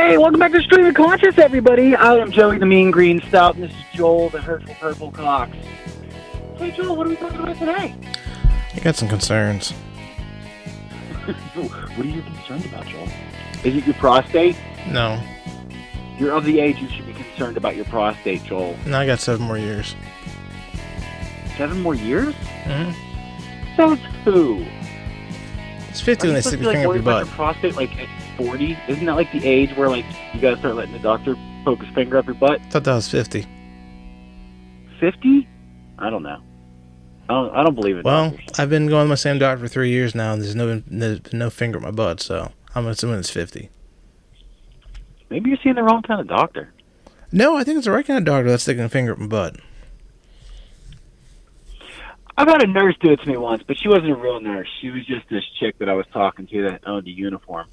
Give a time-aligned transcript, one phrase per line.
[0.00, 1.94] Hey, welcome back to Stream of Conscious, everybody.
[1.94, 5.54] I am Joey the Mean Green Stout, and this is Joel the Hurtful Purple Cox.
[6.56, 7.94] Hey, Joel, what are we talking about today?
[8.74, 9.70] I got some concerns.
[11.54, 13.08] what are you concerned about, Joel?
[13.62, 14.56] Is it your prostate?
[14.88, 15.22] No,
[16.18, 18.76] You're of the age you should be concerned about your prostate, Joel.
[18.86, 19.94] no, I got seven more years.
[21.58, 22.34] Seven more years?
[22.64, 22.90] hmm
[23.76, 24.64] So's who?
[25.90, 27.26] It's 50 when they stick their finger up your butt.
[27.26, 27.90] your prostate like
[28.44, 28.78] 40?
[28.88, 31.94] Isn't that like the age where like you gotta start letting the doctor poke his
[31.94, 32.60] finger up your butt?
[32.60, 33.46] I thought that was 50.
[34.98, 35.48] 50?
[35.98, 36.40] I don't know.
[37.28, 38.04] I don't, I don't believe it.
[38.04, 40.82] Well, I've been going to my same doctor for three years now, and there's no
[40.86, 43.70] there's no finger up my butt, so I'm assuming it's 50.
[45.28, 46.72] maybe you're seeing the wrong kind of doctor.
[47.30, 49.26] No, I think it's the right kind of doctor that's sticking a finger up my
[49.26, 49.56] butt.
[52.36, 54.68] I've had a nurse do it to me once, but she wasn't a real nurse.
[54.80, 57.66] She was just this chick that I was talking to that owned a uniform.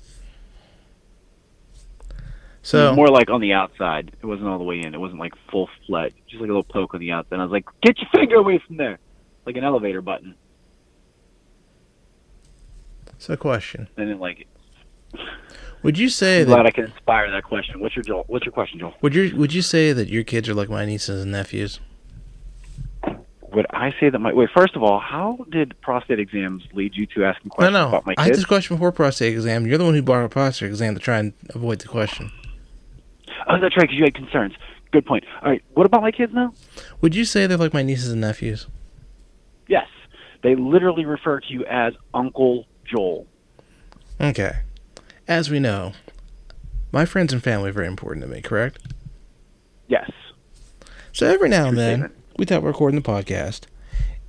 [2.68, 4.12] So more like on the outside.
[4.22, 4.94] It wasn't all the way in.
[4.94, 6.16] It wasn't like full fledged.
[6.28, 7.36] Just like a little poke on the outside.
[7.36, 9.00] And I was like, "Get your finger away from there!"
[9.46, 10.36] Like an elevator button.
[13.20, 14.48] so question: I didn't like, it.
[15.82, 17.80] Would you say I'm that glad I can inspire that question.
[17.80, 18.26] What's your Joel?
[18.28, 18.96] What's your question, Joel?
[19.02, 21.80] would you would you say that your kids are like my nieces and nephews?
[23.54, 24.50] Would I say that my wait?
[24.54, 27.88] First of all, how did prostate exams lead you to asking No, questions no.
[27.88, 28.22] about my kids?
[28.22, 29.66] I had this question before prostate exam.
[29.66, 32.30] You're the one who brought up prostate exam to try and avoid the question.
[33.48, 34.54] Oh, that's right, because you had concerns.
[34.92, 35.24] Good point.
[35.42, 36.54] All right, what about my kids now?
[37.02, 38.68] Would you say they're like my nieces and nephews?
[39.68, 39.88] Yes,
[40.44, 43.28] they literally refer to you as Uncle Joel.
[44.20, 44.60] Okay.
[45.28, 45.92] As we know,
[46.92, 48.80] my friends and family are very important to me, correct?
[49.88, 50.10] Yes.
[51.12, 53.64] So every now and then, we thought we're recording the podcast,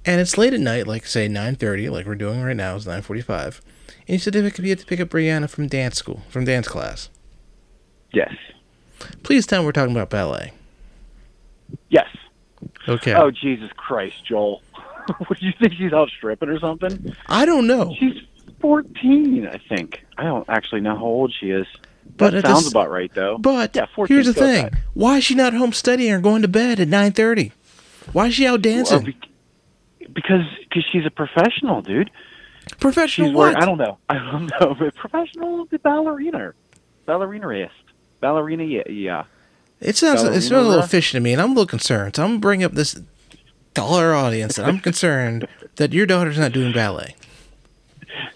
[0.04, 3.60] and it's late at night, like say 9.30, like we're doing right now, it's 9.45,
[3.86, 6.44] and you said if it could be to pick up Brianna from dance school, from
[6.44, 7.10] dance class.
[8.12, 8.34] Yes.
[9.22, 10.52] Please tell me we're talking about ballet.
[11.88, 12.08] Yes.
[12.88, 13.14] Okay.
[13.14, 14.62] Oh Jesus Christ, Joel!
[15.26, 17.14] what do you think she's out stripping or something?
[17.26, 18.22] I don't know, She's
[18.60, 20.04] fourteen, I think.
[20.16, 21.66] I don't actually know how old she is.
[22.16, 23.38] but That sounds this, about right, though.
[23.38, 24.68] but Yeah, 14 here's the thing.
[24.70, 24.78] back.
[24.94, 27.52] Why is she not home studying or going to bed at 9.30?
[28.12, 29.04] Why is she out Well, dancing?
[29.04, 30.42] bec- because
[30.72, 32.10] cause she's a professional, dude.
[32.80, 33.42] Professional She's what?
[33.54, 33.98] wearing, I don't know.
[34.08, 34.74] I don't know.
[34.78, 36.54] But professional ballerina,
[37.06, 37.70] ballerinaist,
[38.20, 38.64] ballerina.
[38.64, 39.24] Yeah, yeah.
[39.80, 42.16] It sounds it Ballerina sounds a little fishy to me, and I'm a little concerned.
[42.16, 43.00] So I'm gonna up this
[43.74, 45.46] dollar audience and I'm concerned
[45.76, 47.14] that your daughter's not doing ballet.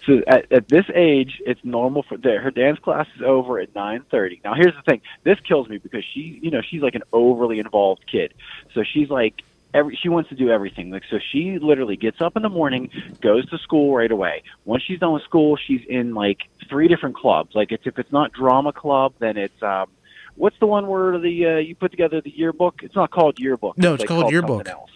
[0.05, 4.03] So at, at this age, it's normal for her dance class is over at nine
[4.09, 4.39] thirty.
[4.43, 7.59] Now here's the thing: this kills me because she, you know, she's like an overly
[7.59, 8.33] involved kid.
[8.73, 10.89] So she's like every she wants to do everything.
[10.91, 12.89] Like so, she literally gets up in the morning,
[13.21, 14.43] goes to school right away.
[14.65, 16.39] Once she's done with school, she's in like
[16.69, 17.55] three different clubs.
[17.55, 19.87] Like it's if it's not drama club, then it's um,
[20.35, 22.81] what's the one where the uh, you put together the yearbook?
[22.83, 23.77] It's not called yearbook.
[23.77, 24.67] No, it's like called yearbook.
[24.67, 24.89] else.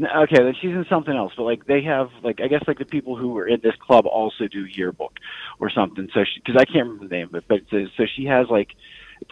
[0.00, 2.84] Okay, then she's in something else, but like they have, like I guess like the
[2.84, 5.12] people who are in this club also do yearbook
[5.58, 6.08] or something.
[6.14, 8.76] So because I can't remember the name of it, but so, so she has like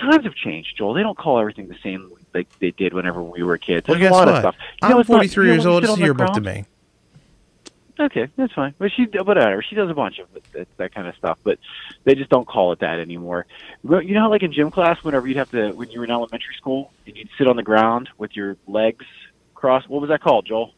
[0.00, 0.94] times have changed, Joel.
[0.94, 3.86] They don't call everything the same like they did whenever we were kids.
[3.88, 4.34] Well, There's guess a lot what?
[4.34, 4.54] of stuff.
[4.82, 5.84] You I'm not- 43 you know, years old.
[5.84, 6.64] It's yearbook to me.
[7.98, 8.74] Okay, that's fine.
[8.78, 11.38] But she, whatever, she does a bunch of that, that kind of stuff.
[11.42, 11.58] But
[12.04, 13.46] they just don't call it that anymore.
[13.82, 16.10] You know, how, like in gym class, whenever you'd have to, when you were in
[16.10, 19.06] elementary school, and you'd sit on the ground with your legs
[19.54, 19.88] crossed.
[19.88, 20.74] What was that called, Joel?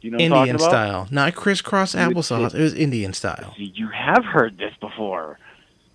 [0.00, 2.54] You know what I'm talking Indian style, not crisscross You would applesauce.
[2.54, 3.54] It was Indian style.
[3.56, 5.38] You have heard this before.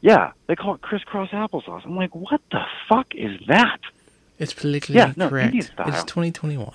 [0.01, 1.85] Yeah, they call it crisscross applesauce.
[1.85, 3.79] I'm like, what the fuck is that?
[4.39, 5.53] It's politically Yeah, no, correct.
[5.55, 6.71] It's 2021.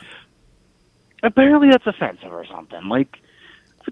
[1.22, 2.88] apparently that's offensive or something.
[2.88, 3.18] Like,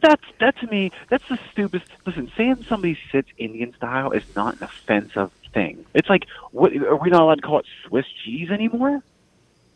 [0.01, 1.91] that's that to me, that's the stupidest.
[2.07, 5.85] Listen, saying somebody sits Indian style is not an offensive thing.
[5.95, 9.03] It's like, what are we not allowed to call it Swiss cheese anymore?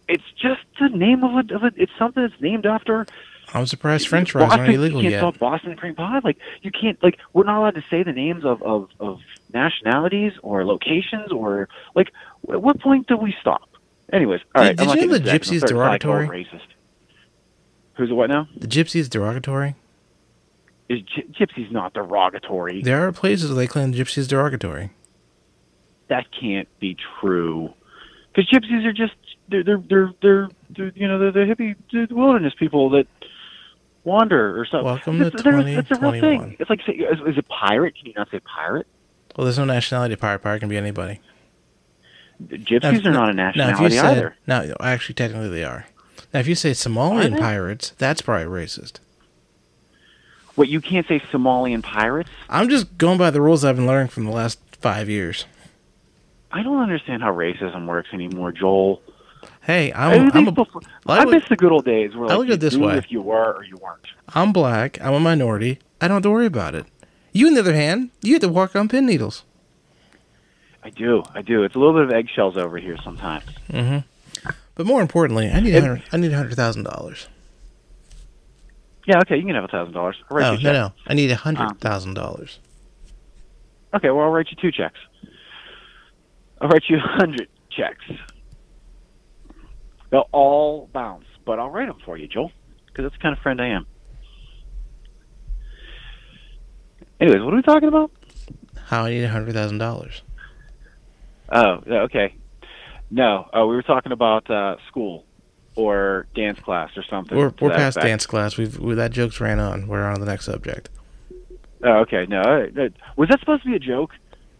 [0.08, 3.06] It's just the name of a, of a it's something that's named after.
[3.54, 5.20] I'm surprised French fries Boston, aren't illegal you can't yet.
[5.20, 6.20] call Boston cream pie.
[6.22, 9.20] Like you can't like we're not allowed to say the names of of, of
[9.54, 12.08] nationalities or locations or like
[12.52, 13.62] at what point do we stop?
[14.12, 14.76] Anyways, all right.
[14.76, 15.90] Did- I'm did you know the into that 'cause I'm gypsy is starting to sound
[15.92, 16.44] like derogatory?
[16.44, 16.66] Racist.
[17.94, 18.48] Who's the what now?
[18.56, 19.74] The gypsies derogatory.
[20.88, 22.82] Is gy- gypsy's not derogatory?
[22.82, 24.90] There are places where they claim gypsy is derogatory.
[26.08, 27.74] That can't be true.
[28.32, 29.14] Because gypsies are just
[29.48, 33.06] they're they're they're, they're, they're you know they're the hippie the wilderness people that
[34.04, 34.84] wander or something.
[34.86, 36.20] Welcome to It's- they're- It's a real 2021.
[36.20, 36.56] thing.
[36.58, 37.94] It's like say, is, is it pirate?
[37.96, 38.86] Can you not say pirate?
[39.36, 40.16] Well, there's no nationality.
[40.16, 41.20] Pirate pirate can be anybody.
[42.42, 44.36] Gypsies Now, are not a Now, nationality said either.
[44.46, 45.86] no, actually, technically they are.
[46.32, 48.98] Now, if you say Somalian pirates, that's probably racist.
[50.54, 52.30] What you can't say Somalian pirates?
[52.48, 55.46] I'm just going by the rules I've been learning from the last five years.
[56.50, 59.02] I don't understand how racism works anymore, Joel.
[59.68, 62.46] Hey, I'm I'm, a, before, I I miss the good old days where I look
[62.46, 62.96] at it this way.
[62.96, 64.06] if you were or you weren't.
[64.34, 64.98] I'm black.
[65.02, 65.78] I'm a minority.
[66.00, 66.86] I don't have to worry about it.
[67.32, 69.44] You, on the other hand, you have to walk on pin needles.
[70.82, 71.64] I do, I do.
[71.64, 73.44] It's a little bit of eggshells over here sometimes.
[73.68, 74.50] Mm-hmm.
[74.74, 76.02] But more importantly, I need hundred.
[76.12, 77.28] I need hundred thousand dollars.
[79.06, 80.16] Yeah, okay, you can have a thousand dollars.
[80.30, 80.92] I'll No, no, no.
[81.06, 82.58] I need a hundred thousand dollars.
[83.92, 84.98] Okay, well I'll write you two checks.
[86.58, 88.04] I'll write you a hundred checks.
[90.10, 92.52] They'll all bounce, but I'll write them for you, Joel,
[92.86, 93.86] because that's the kind of friend I am.
[97.20, 98.10] Anyways, what are we talking about?
[98.86, 100.22] How I need a hundred thousand dollars.
[101.50, 102.34] Oh, okay.
[103.10, 105.24] No, uh, we were talking about uh, school
[105.74, 107.36] or dance class or something.
[107.36, 108.06] We're we're past effect.
[108.06, 108.56] dance class.
[108.56, 109.88] We've we, that joke's ran on.
[109.88, 110.90] We're on to the next subject.
[111.82, 112.26] Oh, okay.
[112.28, 112.92] No, right.
[113.16, 114.12] Was that supposed to be a joke?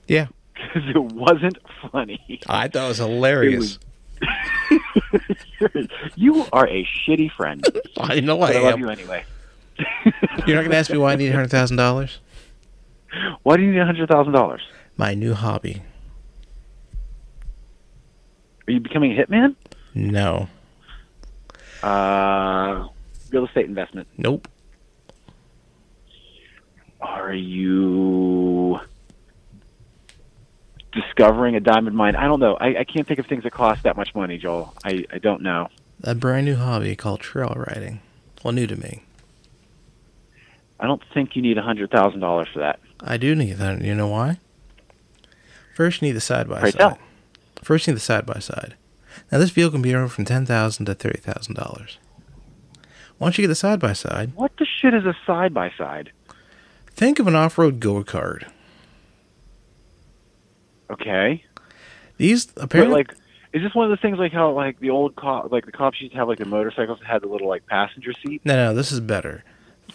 [0.07, 0.29] Yeah.
[0.59, 1.57] Because it wasn't
[1.93, 2.41] funny.
[2.49, 3.79] I thought it was hilarious.
[6.17, 7.65] you are a shitty friend.
[7.99, 8.81] I know I I love am.
[8.81, 9.25] you anyway.
[10.47, 12.19] You're not gonna ask me why I need hundred thousand dollars?
[13.43, 14.61] Why do you need hundred thousand dollars?
[14.97, 15.83] My new hobby.
[18.67, 19.55] Are you becoming a hitman?
[19.95, 20.49] No.
[21.83, 22.89] Uh,
[23.31, 24.09] real estate investment.
[24.19, 24.49] Nope.
[27.01, 28.81] Are you
[30.93, 32.17] discovering a diamond mine?
[32.17, 32.57] I don't know.
[32.57, 34.75] I, I can't think of things that cost that much money, Joel.
[34.85, 35.69] I, I don't know.
[36.05, 38.01] A brand new hobby called trail riding.
[38.45, 39.03] Well, new to me.
[40.81, 42.79] I don't think you need a hundred thousand dollars for that.
[43.01, 43.83] I do need that.
[43.83, 44.39] You know why?
[45.75, 46.97] First, you need the side by side.
[47.63, 48.75] First, you need the side by side.
[49.33, 51.99] Now, this vehicle can be anywhere from ten thousand to thirty thousand dollars.
[53.19, 56.13] Once you get the side by side, What the shit is a side by side?
[56.91, 58.49] think of an off-road go-kart.
[60.91, 61.45] Okay.
[62.17, 63.15] These But apparently, like,
[63.53, 66.01] is this one of the things like how like the old cop, like the cops
[66.01, 68.43] used to have like the motorcycles that had the little like passenger seat?
[68.45, 69.45] no, no, this is better.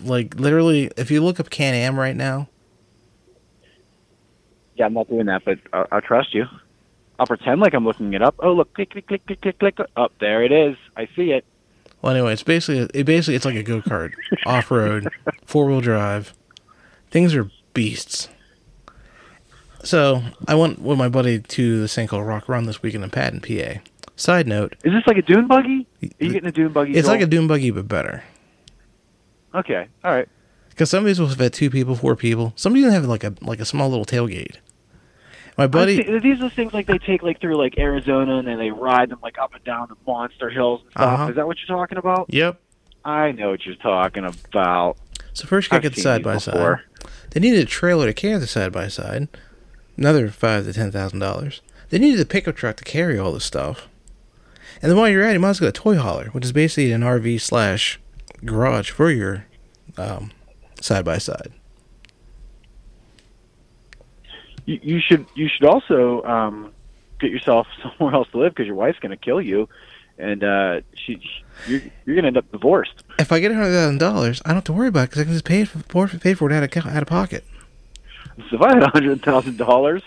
[0.01, 2.49] Like literally, if you look up Can-Am right now,
[4.75, 6.45] Yeah, I'm not doing that, but I'll, I'll trust you.
[7.19, 8.35] I'll pretend like I'm looking it up.
[8.39, 9.77] Oh, look, click, click, click, click, click, click.
[9.95, 10.75] Up there it is.
[10.97, 11.45] I see it.
[12.01, 14.13] well, anyway, it's basically it basically it's like a go-kart,
[14.47, 15.09] off-road,
[15.45, 16.33] four-wheel drive.
[17.11, 18.29] Things are beasts.
[19.83, 22.09] So I went with my buddy to the St.
[22.09, 23.81] Called Rock Run this weekend in Patton, PA.
[24.15, 25.87] Side note, Is this like a dune buggy?
[26.01, 26.93] Are you getting a dune buggy?
[26.93, 27.15] it's Joel?
[27.15, 28.23] like a dune buggy but better.
[29.55, 30.29] Okay, all right.
[30.69, 32.53] Because some of these will fit two people, four people.
[32.55, 34.57] Some even have like a like a small little tailgate.
[35.57, 38.57] My buddy, these are the things like they take like through like Arizona and then
[38.57, 41.19] they ride them like up and down the monster hills and stuff.
[41.19, 41.29] Uh-huh.
[41.29, 42.27] Is that what you're talking about?
[42.29, 42.59] yep.
[43.05, 44.97] I know what you're talking about.
[45.33, 46.79] So first, you gotta get the side by side.
[47.31, 49.27] They needed a trailer to carry the side by side.
[49.97, 51.61] Another five to ten thousand dollars.
[51.89, 53.87] They needed a pickup truck to carry all this stuff.
[54.81, 56.43] And then while you're at it, you might as well get a toy hauler, which
[56.43, 57.99] is basically an RV slash
[58.43, 59.45] garage for your
[59.97, 60.31] um,
[60.81, 61.51] side by side.
[64.65, 66.71] You, you should you should also um,
[67.19, 67.67] get yourself
[67.97, 69.69] somewhere else to live because your wife's going to kill you,
[70.17, 71.21] and uh, she
[71.67, 73.03] you're you're going to end up divorced.
[73.19, 75.21] If I get a hundred thousand dollars, I don't have to worry about it because
[75.21, 77.43] I can just pay it for, pay for it out of, out of pocket.
[78.49, 80.01] So if I had a hundred thousand dollars,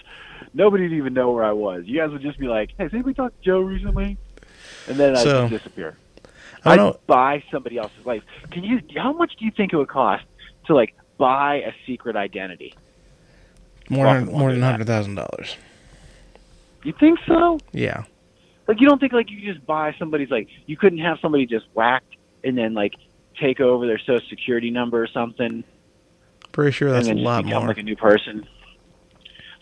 [0.55, 1.85] nobody'd even know where I was.
[1.87, 4.17] You guys would just be like, "Hey, has anybody talked to Joe recently?"
[4.89, 5.97] And then I'd just disappear.
[6.65, 7.01] I I'd don't know.
[7.07, 8.23] buy somebody else's life.
[8.51, 8.81] Can you?
[8.97, 10.25] How much do you think it would cost
[10.67, 12.75] to like buy a secret identity?
[13.89, 15.57] More than more than hundred thousand dollars.
[16.83, 17.59] You think so?
[17.73, 18.05] Yeah.
[18.67, 21.47] Like you don't think like you could just buy somebody's like you couldn't have somebody
[21.47, 22.95] just whacked and then like
[23.41, 25.63] take over their social security number or something
[26.57, 27.69] Pretty sure that's a lot become more.
[27.69, 28.49] like a new person.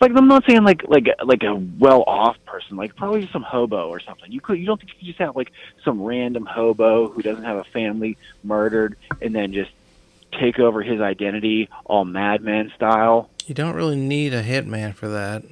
[0.01, 3.43] Like I'm not saying like like like a well off person, like probably just some
[3.43, 4.31] hobo or something.
[4.31, 5.51] You could you don't think you could just have like
[5.85, 9.73] some random hobo who doesn't have a family murdered and then just
[10.39, 13.29] take over his identity all madman style.
[13.45, 15.43] You don't really need a hitman for that.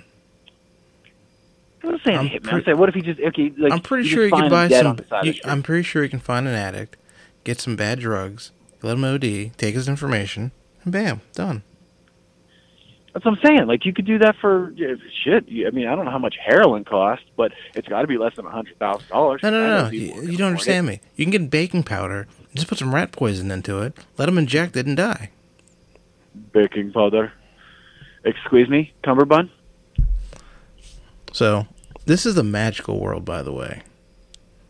[1.83, 2.43] I'm not saying I'm hitman.
[2.45, 4.49] pre- I'm saying what if he just okay like I'm pretty you sure you can
[4.49, 4.87] buy some.
[4.87, 5.41] on the side of You.
[5.45, 6.97] I'm pretty sure you can find an addict,
[7.43, 10.53] get some bad drugs, let him OD, take his information,
[10.85, 11.63] and bam, done.
[13.13, 13.67] That's what I'm saying.
[13.67, 14.73] Like you could do that for
[15.23, 15.45] shit.
[15.49, 18.37] I mean, I don't know how much heroin costs, but it's got to be less
[18.37, 19.43] than a hundred thousand dollars.
[19.43, 19.91] No, no, no, no.
[19.91, 21.01] You, you don't understand me.
[21.17, 24.77] You can get baking powder, just put some rat poison into it, let him inject
[24.77, 25.31] it, and die.
[26.53, 27.33] Baking powder.
[28.25, 29.51] Excuse me, cummerbund.
[31.33, 31.67] So,
[32.07, 33.83] this is the magical world, by the way.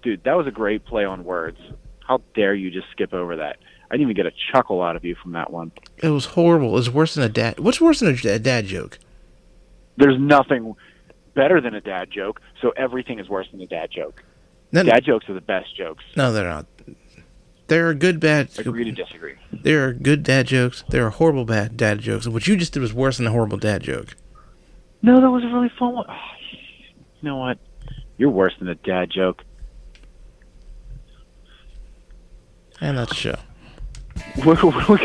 [0.02, 1.58] Dude, that was a great play on words.
[2.00, 3.58] How dare you just skip over that?
[3.92, 5.70] I didn't even get a chuckle out of you from that one.
[5.98, 6.70] It was horrible.
[6.70, 7.60] It was worse than a dad.
[7.60, 8.98] What's worse than a dad, joke?
[9.98, 10.74] There's nothing
[11.34, 14.24] better than a dad joke, so everything is worse than a dad joke.
[14.72, 16.02] No, Dad jokes are the best jokes.
[16.16, 16.64] no, they're not.
[17.66, 18.48] There are good bad.
[18.58, 19.34] Agree to disagree.
[19.52, 20.82] There are good dad jokes.
[20.88, 22.26] There are horrible bad dad jokes.
[22.26, 24.16] What you just did was worse than a horrible dad joke.
[25.02, 26.06] No, that was a really fun one.
[26.08, 26.14] Oh,
[27.20, 27.58] you know what?
[28.16, 29.42] You're worse than a dad joke.
[32.80, 33.36] And that's the show.
[34.44, 34.98] Where, where,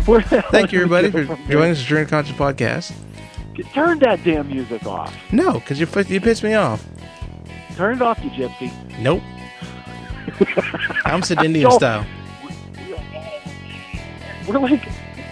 [0.00, 2.92] where the Thank you, everybody, for joining us at Dream Conscious Podcast.
[3.72, 5.14] Turn that damn music off.
[5.30, 6.84] No, because you you pissed me off.
[7.76, 8.72] Turn it off, you gypsy.
[8.98, 9.22] Nope.
[11.04, 12.06] I'm Sid Indian Don't- style.
[14.48, 14.88] We're like,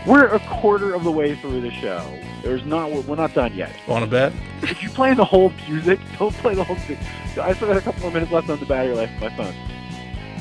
[0.07, 2.05] we're a quarter of the way through the show.
[2.43, 3.73] There's not, we're not done yet.
[3.89, 4.33] Want to bet?
[4.63, 6.99] If you play the whole music, don't play the whole music.
[7.41, 9.55] I still got a couple more minutes left on the battery life of my phone.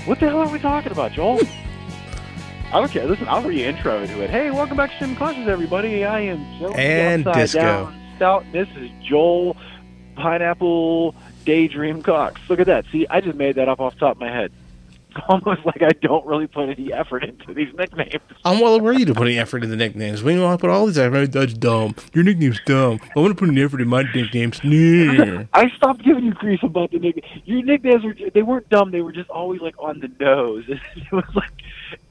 [0.05, 1.39] What the hell are we talking about, Joel?
[2.71, 3.07] I don't care.
[3.07, 4.29] Listen, I'll re-intro to it.
[4.29, 6.05] Hey, welcome back to Sim Conscious, everybody.
[6.05, 7.59] I am Joel And disco.
[7.59, 8.45] Down Stout.
[8.51, 9.57] This is Joel
[10.15, 12.39] Pineapple Daydream Cox.
[12.47, 12.85] Look at that.
[12.91, 14.51] See, I just made that up off the top of my head.
[15.27, 18.21] Almost like I don't really put any effort into these nicknames.
[18.45, 20.21] I'm well aware you to put any effort into the nicknames.
[20.21, 21.31] We want to put all these effort.
[21.31, 21.95] That's dumb.
[22.13, 22.99] Your nickname's dumb.
[23.15, 24.63] I want to put an effort in my nicknames.
[24.63, 25.45] Nah.
[25.53, 27.41] I stopped giving you grief about the nicknames.
[27.45, 28.91] Your nicknames were they weren't dumb.
[28.91, 30.65] They were just always like on the nose.
[30.69, 31.49] It was like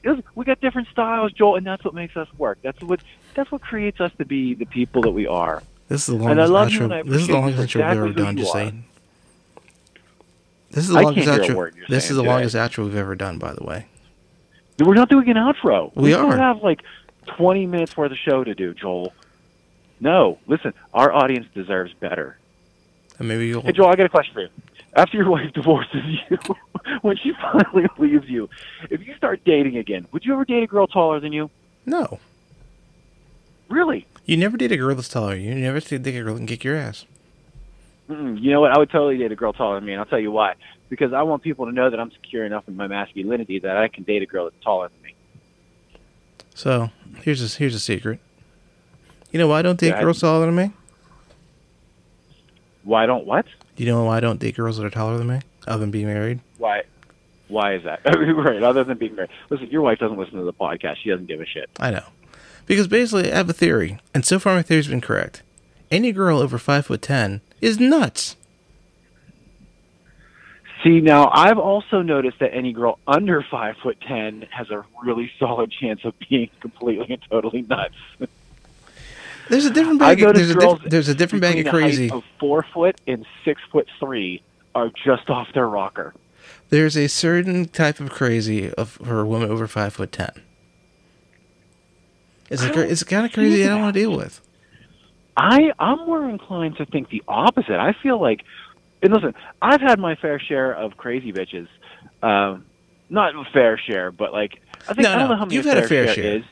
[0.03, 2.59] was, we got different styles, Joel, and that's what makes us work.
[2.61, 3.01] That's what
[3.33, 5.63] that's what creates us to be the people that we are.
[5.87, 7.09] This is the And I longest love you and I outro.
[7.09, 8.37] This is the you longest for outro we've ever done.
[8.37, 8.85] Just saying.
[10.71, 11.87] This is the longest can't hear a outro.
[11.87, 12.29] This is the today.
[12.29, 13.39] longest outro we've ever done.
[13.39, 13.87] By the way.
[14.79, 15.91] We're not doing an outro.
[15.95, 16.37] We still are.
[16.37, 16.81] have like
[17.25, 19.13] twenty minutes worth of show to do, Joel.
[19.99, 22.37] No, listen, our audience deserves better.
[23.17, 23.61] And maybe you'll.
[23.61, 24.49] Hey, Joel, I got a question for you.
[24.95, 26.37] After your wife divorces you,
[27.01, 28.49] when she finally leaves you,
[28.89, 31.49] if you start dating again, would you ever date a girl taller than you?
[31.85, 32.19] No.
[33.69, 34.07] Really?
[34.25, 35.35] You never date a girl that's taller.
[35.35, 37.05] than You You never date a girl that can kick your ass.
[38.09, 38.41] Mm-mm.
[38.41, 38.71] You know what?
[38.71, 40.55] I would totally date a girl taller than me, and I'll tell you why.
[40.89, 43.87] Because I want people to know that I'm secure enough in my masculinity that I
[43.87, 45.13] can date a girl that's taller than me.
[46.55, 46.89] So
[47.21, 48.19] here's a, here's a secret.
[49.31, 50.71] You know why I don't date Yeah, I- girls taller than me?
[52.83, 53.45] Why don't what?
[53.79, 55.39] Do you know why I don't date girls that are taller than me?
[55.65, 56.41] Other than being married?
[56.57, 56.83] Why?
[57.47, 58.01] Why is that?
[58.05, 58.61] right.
[58.61, 59.29] Other than being married.
[59.49, 60.97] Listen, your wife doesn't listen to the podcast.
[61.01, 61.69] She doesn't give a shit.
[61.79, 62.03] I know.
[62.65, 65.43] Because basically, I have a theory, and so far my theory's been correct.
[65.89, 68.35] Any girl over five foot ten is nuts.
[70.83, 75.31] See, now I've also noticed that any girl under five foot ten has a really
[75.39, 77.95] solid chance of being completely and totally nuts.
[79.49, 80.23] There's a different I bag.
[80.23, 82.09] Of, there's a diff, there's a different bag of crazy.
[82.11, 84.41] Of four foot and six foot three
[84.75, 86.13] are just off their rocker.
[86.69, 90.31] There's a certain type of crazy of for a woman over five foot ten.
[92.49, 94.41] It's a, it's kind of crazy I don't want to deal with.
[95.37, 97.79] I I'm more inclined to think the opposite.
[97.79, 98.43] I feel like,
[99.01, 101.67] and listen, I've had my fair share of crazy bitches.
[102.21, 102.65] Um,
[103.09, 105.55] not a fair share, but like I think No, I don't no, know how many
[105.55, 106.37] you've had a fair share.
[106.37, 106.43] is.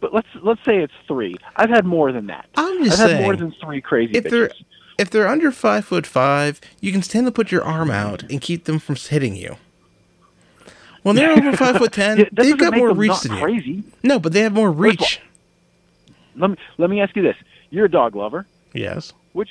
[0.00, 1.36] But let's let's say it's three.
[1.56, 2.46] I've had more than that.
[2.56, 4.50] I'm just I've just had more than three crazy if they're
[4.98, 8.40] if they're under five foot five, you can stand to put your arm out and
[8.40, 9.56] keep them from hitting you.
[11.02, 13.38] When they're over five foot ten, Yeah, they've got more reach than you.
[13.38, 13.82] crazy.
[14.02, 15.20] No, but they have more reach.
[16.36, 17.36] Let me let me ask you this:
[17.70, 18.46] You're a dog lover.
[18.72, 19.12] Yes.
[19.32, 19.50] Which,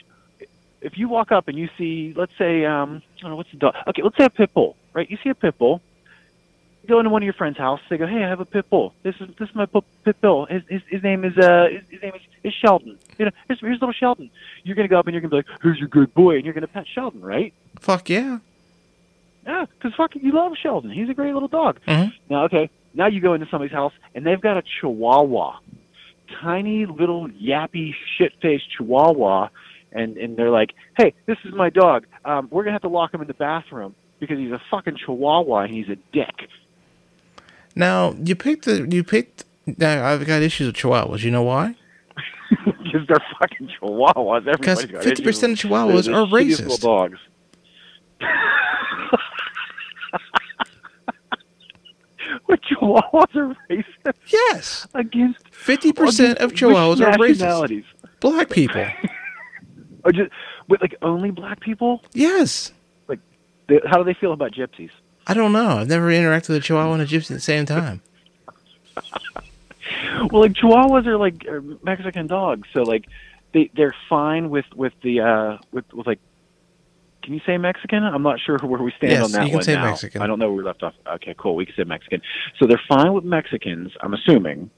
[0.82, 3.58] if you walk up and you see, let's say, um, I don't know what's the
[3.58, 3.76] dog.
[3.88, 5.10] Okay, let's say a pit bull, right?
[5.10, 5.82] You see a pit bull.
[6.88, 7.82] Go into one of your friend's house.
[7.90, 8.94] They go, "Hey, I have a pit bull.
[9.04, 10.46] This is this is my pit bull.
[10.46, 12.98] His, his his name is uh his, his name is, is Sheldon.
[13.18, 14.30] You know, here's here's little Sheldon.
[14.64, 16.54] You're gonna go up and you're gonna be like, "Who's your good boy?" And you're
[16.54, 17.54] gonna pet Sheldon, right?
[17.80, 18.40] Fuck yeah.
[19.46, 20.90] Yeah, because fucking you love Sheldon.
[20.92, 21.80] He's a great little dog.
[21.88, 22.14] Mhm.
[22.30, 25.58] Now, okay, now you go into somebody's house and they've got a Chihuahua,
[26.42, 29.50] tiny little yappy shit-faced Chihuahua,
[29.92, 32.06] and and they're like, "Hey, this is my dog.
[32.26, 35.60] Um, we're gonna have to lock him in the bathroom because he's a fucking Chihuahua
[35.64, 36.50] and he's a dick."
[37.78, 39.46] Now you picked the you picked.
[39.68, 41.24] Now I've got issues with Chihuahuas.
[41.24, 41.76] You know why?
[42.88, 44.46] Because they're fucking Chihuahuas.
[44.46, 45.60] Because fifty percent of.
[45.70, 46.80] Chihuahuas They're are racist.
[46.80, 47.20] Dogs.
[52.46, 57.84] what Chihuahuas are racist Yes, against fifty percent of Chihuahuas are racist.
[58.20, 58.86] Black people.
[60.06, 60.32] Or just
[60.70, 62.02] with like only black people?
[62.14, 62.72] Yes.
[63.68, 64.92] They, how do they feel about gypsies?
[65.28, 65.80] I don't know.
[65.80, 68.02] I've never interacted with a Chihuahua and a Gypsy at the same time.
[70.32, 73.06] Well, like Chihuahuas are like are Mexican dogs, so like
[73.54, 76.20] they they're fine with with the uh with with like.
[77.24, 78.04] Can you say Mexican?
[78.04, 79.86] I'm not sure where we stand Yes, on that you can one say now.
[79.86, 80.22] Mexican.
[80.22, 80.94] I don't know where we left off.
[81.08, 81.56] Okay, cool.
[81.56, 82.22] We can say Mexican.
[82.60, 83.92] So they're fine with Mexicans.
[84.02, 84.70] I'm assuming.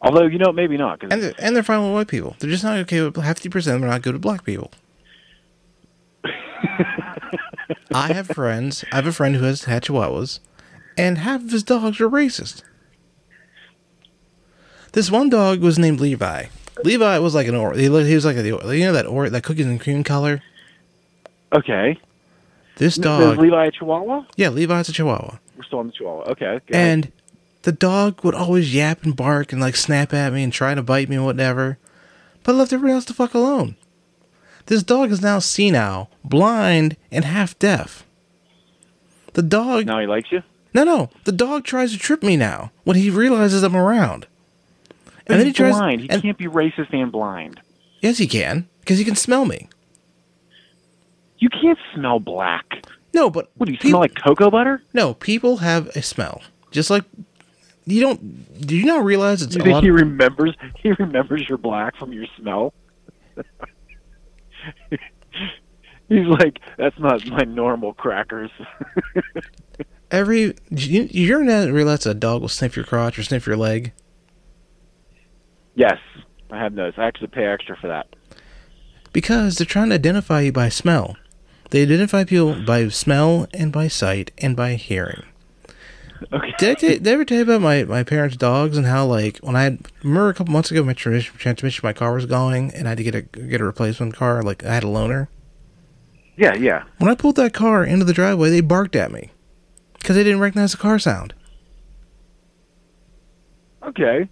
[0.00, 1.00] Although you know, maybe not.
[1.00, 2.34] Cause And they're, and they're fine with white people.
[2.40, 3.80] They're just not okay with fifty percent.
[3.80, 4.72] They're not good with black people.
[7.94, 8.84] I have friends.
[8.92, 10.40] I have a friend who has had Chihuahuas,
[10.96, 12.62] and half of his dogs are racist.
[14.92, 16.46] This one dog was named Levi.
[16.84, 17.74] Levi was like an or.
[17.74, 20.42] He he was like a, you know that or that cookies and cream color.
[21.52, 21.98] okay,
[22.76, 24.24] This Is dog, Levi a Chihuahua?
[24.36, 26.30] yeah, Levi's a Chihuahua, We're still on the Chihuahua.
[26.32, 26.46] Okay.
[26.46, 26.74] okay.
[26.74, 27.12] and
[27.62, 30.82] the dog would always yap and bark and like snap at me and try to
[30.82, 31.78] bite me and whatever,
[32.42, 33.76] but left everybody else the fuck alone.
[34.66, 38.04] This dog is now senile, blind, and half deaf.
[39.34, 40.42] The dog now he likes you.
[40.74, 41.10] No, no.
[41.24, 44.26] The dog tries to trip me now when he realizes I'm around.
[45.26, 45.74] But And then he tries.
[45.76, 46.00] blind.
[46.02, 47.60] He and- can't be racist and blind.
[48.00, 49.68] yes, he can because he can smell me.
[51.38, 52.86] You can't smell black.
[53.14, 54.82] No, but What do you smell like cocoa butter?
[54.94, 56.40] No, people have a smell.
[56.70, 57.04] Just like
[57.84, 58.60] you don't.
[58.66, 60.54] Do you not realize it's You think he remembers?
[60.76, 62.72] He remembers you're black from your smell.
[66.08, 68.50] He's like, that's not my normal crackers.
[70.10, 73.92] every you, you're not realize a dog will sniff your crotch or sniff your leg
[75.74, 75.98] yes,
[76.50, 76.98] I have noticed.
[76.98, 78.06] I actually pay extra for that.
[79.12, 81.16] because they're trying to identify you by smell.
[81.70, 85.22] They identify people by smell and by sight and by hearing.
[86.32, 86.54] Okay.
[86.58, 89.04] Did I, tell- did I ever tell you about my, my parents' dogs and how
[89.06, 92.26] like when I had remember a couple months ago my transmission, transmission my car was
[92.26, 94.88] going and I had to get a get a replacement car like I had a
[94.88, 95.28] loaner.
[96.36, 96.84] Yeah, yeah.
[96.98, 99.30] When I pulled that car into the driveway, they barked at me
[99.98, 101.34] because they didn't recognize the car sound.
[103.82, 104.28] Okay.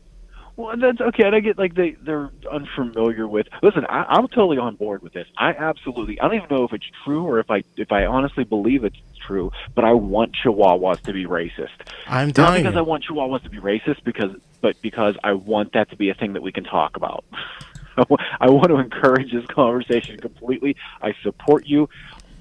[0.60, 1.24] Well, that's okay.
[1.24, 3.46] And I get like they they're unfamiliar with.
[3.62, 5.26] Listen, I, I'm totally on board with this.
[5.38, 6.20] I absolutely.
[6.20, 8.98] I don't even know if it's true or if I if I honestly believe it's
[9.26, 9.52] true.
[9.74, 11.70] But I want Chihuahuas to be racist.
[12.06, 12.62] I'm dying.
[12.62, 15.96] Not because I want Chihuahuas to be racist, because but because I want that to
[15.96, 17.24] be a thing that we can talk about.
[17.96, 20.76] I want to encourage this conversation completely.
[21.00, 21.88] I support you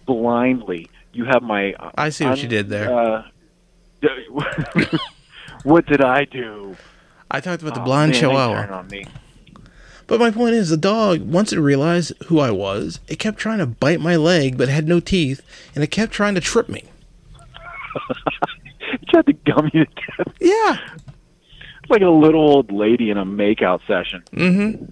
[0.05, 0.89] blindly.
[1.13, 1.71] You have my.
[1.73, 2.93] uh, I see what un- you did there.
[2.93, 3.23] Uh,
[5.63, 6.75] what did I do?
[7.31, 8.73] I talked about the Oh, blind man, chihuahua.
[8.79, 9.05] on me.
[10.07, 13.59] But my point is, the dog, once it realized who I was, it kept trying
[13.59, 15.41] to bite my leg, but had no teeth,
[15.75, 16.83] and it kept trying to trip me.
[18.91, 19.91] It tried to gum you to
[20.25, 20.33] death.
[20.41, 20.77] Yeah.
[21.83, 24.23] It's like a little old lady in a makeout session.
[24.33, 24.85] Mm-hmm.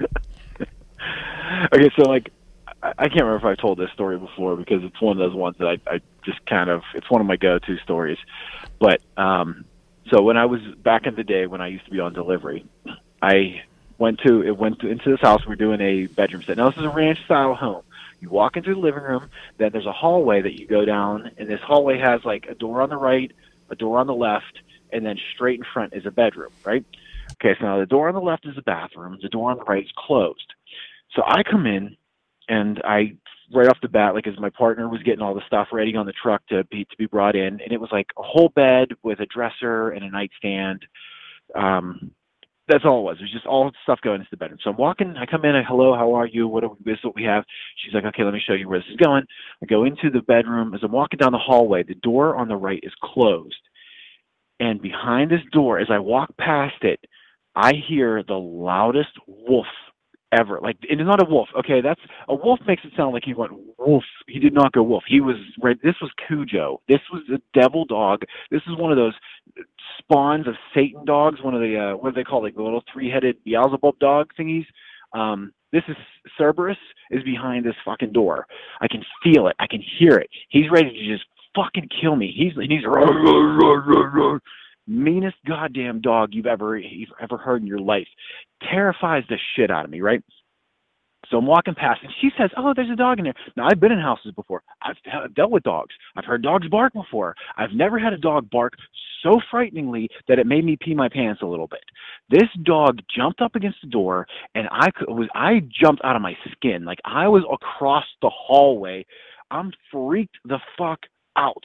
[1.72, 2.32] Okay, so like,
[2.82, 5.36] I, I can't remember if I've told this story before because it's one of those
[5.36, 8.18] ones that I, I just kind of it's one of my go-to stories.
[8.78, 9.64] But um,
[10.10, 12.64] so when I was back in the day when I used to be on delivery,
[13.22, 13.62] I
[13.98, 15.46] went to it went to, into this house.
[15.46, 16.56] We're doing a bedroom set.
[16.56, 17.82] Now this is a ranch style home.
[18.20, 21.48] You walk into the living room, then there's a hallway that you go down, and
[21.48, 23.32] this hallway has like a door on the right,
[23.70, 24.60] a door on the left,
[24.92, 26.84] and then straight in front is a bedroom, right?
[27.32, 29.64] Okay, so now the door on the left is the bathroom, the door on the
[29.64, 30.52] right is closed.
[31.14, 31.96] So I come in
[32.48, 33.14] and I
[33.52, 36.06] right off the bat, like as my partner was getting all the stuff ready on
[36.06, 38.88] the truck to be to be brought in, and it was like a whole bed
[39.02, 40.84] with a dresser and a nightstand.
[41.54, 42.12] Um,
[42.68, 43.16] that's all it was.
[43.18, 44.60] It was just all stuff going into the bedroom.
[44.62, 45.16] So I'm walking.
[45.16, 45.56] I come in.
[45.56, 46.46] I hello, how are you?
[46.46, 47.44] What are we, this is what we have?
[47.76, 49.24] She's like, okay, let me show you where this is going.
[49.62, 50.74] I go into the bedroom.
[50.74, 53.60] As I'm walking down the hallway, the door on the right is closed,
[54.60, 57.00] and behind this door, as I walk past it,
[57.56, 59.66] I hear the loudest wolf
[60.32, 60.58] ever.
[60.62, 61.48] Like it is not a wolf.
[61.58, 64.04] Okay, that's a wolf makes it sound like he went wolf.
[64.26, 65.04] He did not go wolf.
[65.06, 65.36] He was.
[65.82, 66.80] This was Cujo.
[66.88, 68.22] This was the devil dog.
[68.50, 69.14] This is one of those
[69.98, 71.42] spawns of Satan dogs.
[71.42, 74.66] One of the uh, what do they call like the little three-headed Beelzebub dog thingies.
[75.12, 75.96] Um, this is
[76.38, 76.78] Cerberus
[77.10, 78.46] is behind this fucking door.
[78.80, 79.56] I can feel it.
[79.58, 80.28] I can hear it.
[80.48, 82.32] He's ready to just fucking kill me.
[82.36, 82.84] He's he's
[84.90, 88.08] meanest goddamn dog you've ever you've ever heard in your life.
[88.70, 90.22] Terrifies the shit out of me, right?
[91.30, 93.78] So I'm walking past, and she says, "Oh, there's a dog in there." Now I've
[93.78, 94.62] been in houses before.
[94.82, 95.94] I've, dealt with dogs.
[96.16, 97.36] I've heard dogs bark before.
[97.56, 98.72] I've never had a dog bark
[99.22, 101.84] so frighteningly that it made me pee my pants a little bit.
[102.30, 106.36] This dog jumped up against the door, and I was I jumped out of my
[106.50, 106.84] skin.
[106.84, 109.06] Like I was across the hallway.
[109.52, 111.00] I'm freaked the fuck
[111.36, 111.64] out.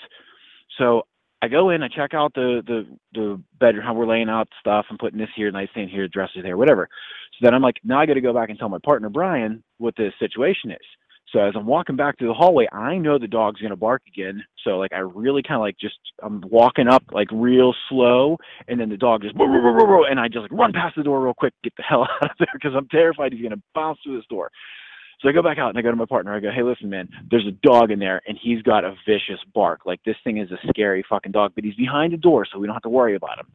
[0.77, 1.03] So
[1.45, 4.86] I go in, I check out the the the bedroom, how we're laying out stuff
[4.89, 6.89] and putting this here, nightstand here, dresser there, whatever.
[7.34, 9.63] So then I'm like, now I got to go back and tell my partner Brian
[9.77, 10.86] what this situation is.
[11.31, 14.43] So as I'm walking back through the hallway, I know the dog's gonna bark again.
[14.63, 18.79] So like I really kind of like just I'm walking up like real slow, and
[18.79, 21.73] then the dog just and I just like run past the door real quick, get
[21.77, 24.49] the hell out of there because I'm terrified he's gonna bounce through this door.
[25.25, 26.35] So I go back out and I go to my partner.
[26.35, 29.39] I go, hey, listen, man, there's a dog in there and he's got a vicious
[29.55, 29.83] bark.
[29.83, 32.67] Like this thing is a scary fucking dog, but he's behind the door, so we
[32.67, 33.47] don't have to worry about him.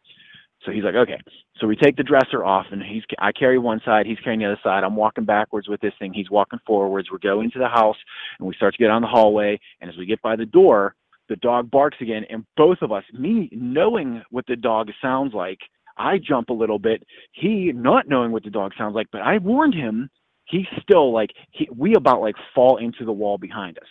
[0.64, 1.20] So he's like, okay.
[1.60, 4.46] So we take the dresser off, and he's I carry one side, he's carrying the
[4.46, 4.82] other side.
[4.82, 6.12] I'm walking backwards with this thing.
[6.12, 7.08] He's walking forwards.
[7.12, 7.96] We go into the house,
[8.40, 9.60] and we start to get on the hallway.
[9.80, 10.96] And as we get by the door,
[11.28, 15.60] the dog barks again, and both of us, me knowing what the dog sounds like,
[15.96, 17.04] I jump a little bit.
[17.30, 20.10] He not knowing what the dog sounds like, but I warned him.
[20.50, 23.86] He's still like he, we about like fall into the wall behind us.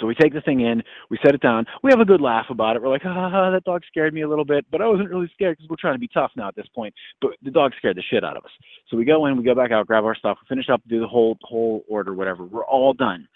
[0.00, 1.64] So we take the thing in, we set it down.
[1.82, 2.82] We have a good laugh about it.
[2.82, 5.56] We're like, ah, that dog scared me a little bit, but I wasn't really scared
[5.56, 6.92] because we're trying to be tough now at this point.
[7.22, 8.50] But the dog scared the shit out of us.
[8.90, 11.00] So we go in, we go back out, grab our stuff, we finish up, do
[11.00, 12.44] the whole whole order, whatever.
[12.44, 13.26] We're all done.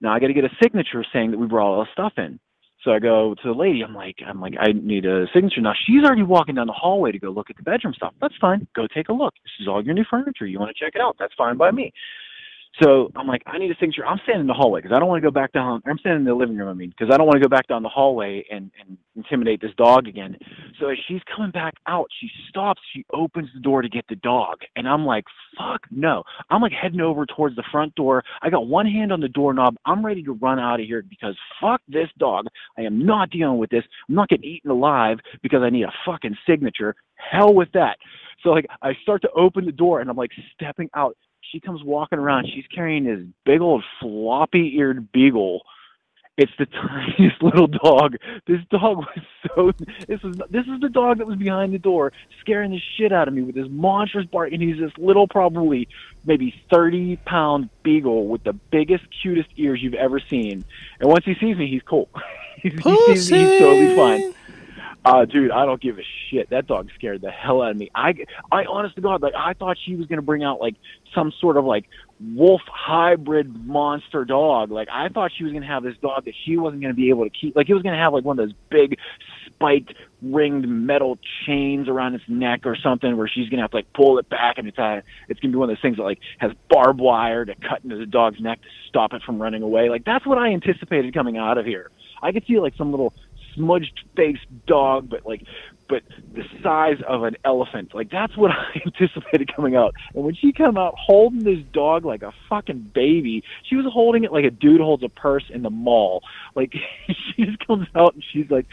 [0.00, 2.38] Now I got to get a signature saying that we brought all the stuff in.
[2.86, 3.82] So I go to the lady.
[3.82, 5.60] I'm like, I'm like, I need a signature.
[5.60, 8.14] Now she's already walking down the hallway to go look at the bedroom stuff.
[8.20, 8.68] That's fine.
[8.76, 9.34] Go take a look.
[9.42, 10.46] This is all your new furniture.
[10.46, 11.16] You want to check it out?
[11.18, 11.92] That's fine by me.
[12.82, 14.04] So I'm like, I need a signature.
[14.06, 15.82] I'm standing in the hallway because I don't want to go back down.
[15.86, 16.68] I'm standing in the living room.
[16.68, 19.62] I mean, because I don't want to go back down the hallway and, and intimidate
[19.62, 20.36] this dog again.
[20.78, 22.80] So as she's coming back out, she stops.
[22.92, 25.24] She opens the door to get the dog, and I'm like,
[25.56, 26.22] fuck no.
[26.50, 28.22] I'm like heading over towards the front door.
[28.42, 29.76] I got one hand on the doorknob.
[29.86, 32.46] I'm ready to run out of here because fuck this dog.
[32.76, 33.84] I am not dealing with this.
[34.08, 36.94] I'm not getting eaten alive because I need a fucking signature.
[37.14, 37.96] Hell with that.
[38.42, 41.16] So like I start to open the door and I'm like stepping out
[41.50, 42.48] she comes walking around.
[42.52, 45.62] She's carrying this big old floppy eared beagle.
[46.36, 46.66] It's the
[47.18, 48.16] tiniest little dog.
[48.46, 49.72] This dog was so.
[50.06, 53.26] This was this is the dog that was behind the door, scaring the shit out
[53.26, 54.52] of me with his monstrous bark.
[54.52, 55.88] And he's this little, probably
[56.26, 60.64] maybe thirty pound beagle with the biggest, cutest ears you've ever seen.
[61.00, 62.08] And once he sees me, he's cool.
[62.62, 64.34] he sees me, he's totally fine.
[65.06, 66.50] Uh, dude, I don't give a shit.
[66.50, 67.92] That dog scared the hell out of me.
[67.94, 68.12] I,
[68.50, 70.74] I, honest to God, like I thought she was gonna bring out like
[71.14, 71.88] some sort of like
[72.34, 74.72] wolf hybrid monster dog.
[74.72, 77.22] Like I thought she was gonna have this dog that she wasn't gonna be able
[77.22, 77.54] to keep.
[77.54, 78.98] Like it was gonna have like one of those big
[79.46, 83.92] spiked ringed metal chains around its neck or something, where she's gonna have to like
[83.92, 86.18] pull it back, and it's uh, it's gonna be one of those things that like
[86.38, 89.88] has barbed wire to cut into the dog's neck to stop it from running away.
[89.88, 91.92] Like that's what I anticipated coming out of here.
[92.20, 93.12] I could see like some little
[93.56, 95.42] smudged faced dog, but like
[95.88, 96.02] but
[96.34, 97.94] the size of an elephant.
[97.94, 99.94] Like that's what I anticipated coming out.
[100.14, 104.24] And when she came out holding this dog like a fucking baby, she was holding
[104.24, 106.22] it like a dude holds a purse in the mall.
[106.54, 106.74] Like
[107.08, 108.66] she just comes out and she's like,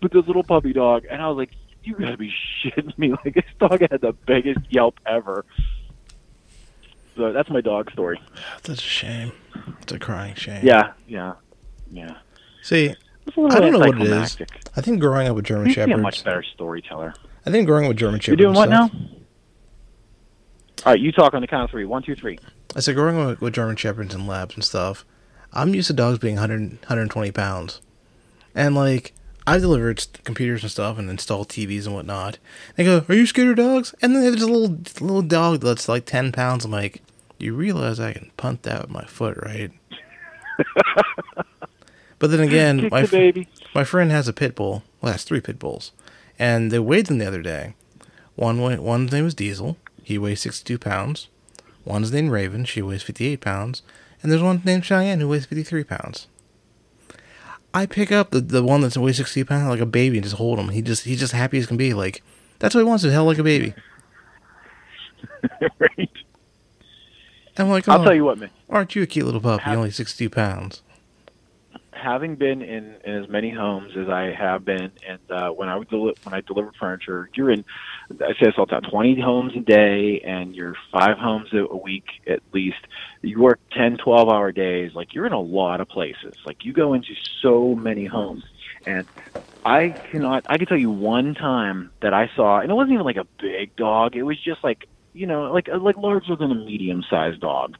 [0.00, 1.50] "But this little puppy dog," and I was like,
[1.84, 2.32] "You gotta be
[2.64, 5.44] shitting me!" Like this dog had the biggest yelp ever.
[7.16, 8.20] So that's my dog story.
[8.62, 9.32] That's a shame.
[9.82, 10.64] It's a crying shame.
[10.64, 11.34] Yeah, yeah,
[11.90, 12.18] yeah.
[12.62, 12.94] See,
[13.36, 14.38] I don't know what it is.
[14.76, 15.94] I think growing up with German you Shepherds.
[15.94, 17.14] Be a much better storyteller.
[17.46, 18.40] I think growing up with German Shepherds.
[18.40, 19.00] You're doing what stuff, now?
[20.86, 21.84] All right, you talk on the count of three.
[21.84, 22.38] One, two, three.
[22.74, 25.04] I said growing up with German Shepherds and labs and stuff.
[25.52, 27.80] I'm used to dogs being 100, 120 pounds,
[28.54, 29.12] and like
[29.46, 32.38] I delivered computers and stuff and installed TVs and whatnot.
[32.76, 35.88] They go, "Are you scared of dogs?" And then there's a little little dog that's
[35.88, 36.64] like 10 pounds.
[36.64, 37.02] I'm like,
[37.38, 39.72] "You realize I can punt that with my foot, right?"
[42.20, 43.40] But then again, my fr-
[43.74, 44.84] my friend has a pit bull.
[45.00, 45.90] Well, has three pit bulls,
[46.38, 47.74] and they weighed them the other day.
[48.36, 49.78] One one's name is Diesel.
[50.04, 51.28] He weighs sixty two pounds.
[51.84, 52.66] One's named Raven.
[52.66, 53.82] She weighs fifty eight pounds.
[54.22, 56.28] And there's one named Cheyenne who weighs fifty three pounds.
[57.72, 60.36] I pick up the, the one that's weighs sixty pounds like a baby and just
[60.36, 60.68] hold him.
[60.68, 61.94] He just he's just happy as can be.
[61.94, 62.22] Like
[62.58, 63.72] that's what he wants to hell like a baby.
[65.78, 66.10] right.
[67.56, 68.50] I'm like, oh, I'll tell you what, man.
[68.68, 69.70] Aren't you a cute little puppy?
[69.70, 70.82] Only sixty two pounds
[72.02, 75.76] having been in, in as many homes as I have been, and uh, when I
[75.76, 77.64] would deli- when I delivered furniture, you're in.
[78.12, 81.76] I say this all the time: twenty homes a day, and you're five homes a
[81.76, 82.78] week at least.
[83.22, 84.92] You work 10, 12 hour days.
[84.94, 86.34] Like you're in a lot of places.
[86.46, 88.44] Like you go into so many homes,
[88.86, 89.06] and
[89.64, 90.44] I cannot.
[90.48, 93.28] I can tell you one time that I saw, and it wasn't even like a
[93.40, 94.16] big dog.
[94.16, 94.78] It was just like
[95.12, 97.74] you know, like like larger than a medium sized dog.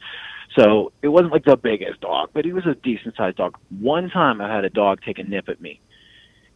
[0.57, 3.57] So it wasn't like the biggest dog, but he was a decent sized dog.
[3.69, 5.81] One time I had a dog take a nip at me.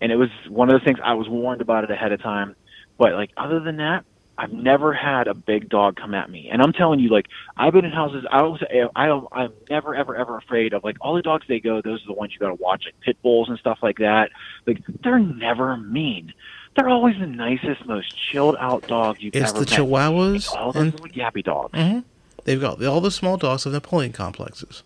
[0.01, 2.57] And it was one of the things I was warned about it ahead of time.
[2.99, 4.05] But like other than that,
[4.37, 6.49] I've never had a big dog come at me.
[6.51, 7.27] And I'm telling you, like
[7.57, 8.25] I've been in houses.
[8.31, 8.61] I was
[8.97, 11.81] I I'm never ever ever afraid of like all the dogs they go.
[11.81, 14.31] Those are the ones you got to watch, like pit bulls and stuff like that.
[14.67, 16.33] Like they're never mean.
[16.77, 19.67] They're always the nicest, most chilled out dogs you've it's ever the.
[19.67, 20.93] Chihuahuas it's all those and...
[20.93, 21.79] little yappy dogs.
[21.79, 22.01] Mm-hmm.
[22.45, 24.83] They've got all the small dogs of Napoleon complexes.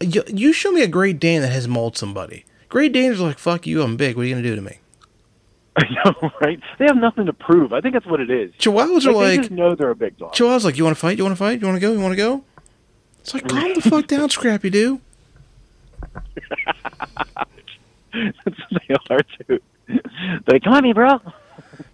[0.00, 2.44] You, you show me a Great Dane that has mauled somebody.
[2.68, 4.16] Great Danes are like, fuck you, I'm big.
[4.16, 4.78] What are you going to do to me?
[5.76, 6.60] I know, right?
[6.78, 7.72] They have nothing to prove.
[7.72, 8.52] I think that's what it is.
[8.54, 9.26] Chihuahuas like, are like.
[9.26, 10.32] They just know they're a big dog.
[10.32, 11.18] Chihuahuas like, you want to fight?
[11.18, 11.60] You want to fight?
[11.60, 11.92] You want to go?
[11.92, 12.44] You want to go?
[13.20, 15.00] It's like calm the fuck down, Scrappy Doo.
[18.44, 19.60] That's what they are too.
[19.86, 21.20] They're like, come on, me, bro.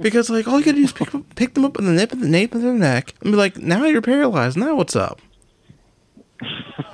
[0.01, 2.13] Because like all you gotta do is pick, them- pick them up in the nape
[2.13, 4.57] of the nape of their neck and be like, now you're paralyzed.
[4.57, 5.21] Now what's up?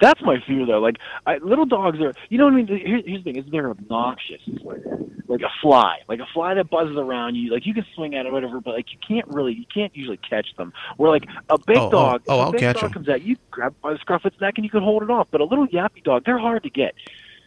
[0.00, 0.80] That's my fear, though.
[0.80, 2.66] Like I, little dogs are, you know what I mean?
[2.66, 4.42] Here, here's the thing: is they're obnoxious.
[4.62, 4.82] Like,
[5.28, 7.50] like a fly, like a fly that buzzes around you.
[7.52, 10.18] Like you can swing at it, whatever, but like you can't really, you can't usually
[10.18, 10.72] catch them.
[10.98, 13.22] Where like a big Oh, oh, dog, oh, a I'll big catch dog comes at
[13.22, 15.28] you, grab by the scruff of its neck, and you can hold it off.
[15.30, 16.94] But a little yappy dog, they're hard to get.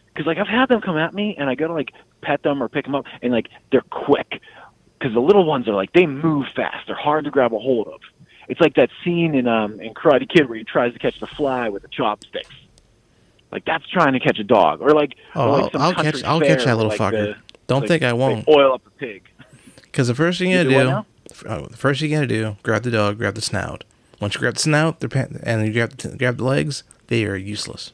[0.08, 2.68] Because like I've had them come at me, and I gotta like pet them or
[2.68, 4.40] pick them up, and like they're quick.
[5.00, 6.86] Because the little ones are like they move fast.
[6.86, 8.00] They're hard to grab a hold of.
[8.48, 11.26] It's like that scene in um in Karate Kid where he tries to catch the
[11.26, 12.50] fly with the chopsticks.
[13.50, 16.40] Like that's trying to catch a dog, or like Oh, or like I'll- catch- I'll
[16.40, 17.34] catch that little like, fucker.
[17.34, 17.36] the-
[17.66, 18.46] Don't like, think I won't.
[18.48, 19.22] oil up the pig.
[19.82, 22.28] Because the first thing you You gotta do do, oh, the first thing you gotta
[22.28, 23.82] do, grab the dog, grab the snout.
[24.20, 27.34] Once you grab the snout, they're and you grab the, grab the legs, they are
[27.34, 27.92] useless.